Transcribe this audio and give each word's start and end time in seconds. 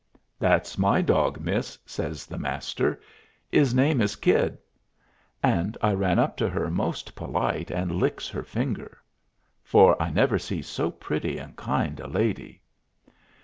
"That's 0.39 0.79
my 0.79 1.03
dog, 1.03 1.39
miss," 1.39 1.77
says 1.85 2.25
the 2.25 2.39
Master. 2.39 2.99
"'Is 3.51 3.75
name 3.75 4.01
is 4.01 4.15
Kid." 4.15 4.57
And 5.43 5.77
I 5.79 5.93
ran 5.93 6.17
up 6.17 6.35
to 6.37 6.49
her 6.49 6.71
most 6.71 7.13
polite, 7.13 7.69
and 7.69 7.91
licks 7.91 8.27
her 8.29 8.41
fingers, 8.41 8.97
for 9.63 10.01
I 10.01 10.09
never 10.09 10.39
see 10.39 10.63
so 10.63 10.89
pretty 10.89 11.37
and 11.37 11.55
kind 11.55 11.99
a 11.99 12.07
lady. 12.07 12.61